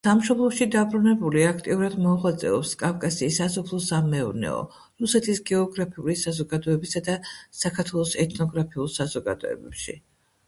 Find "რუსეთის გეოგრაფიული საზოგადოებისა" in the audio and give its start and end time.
5.05-7.01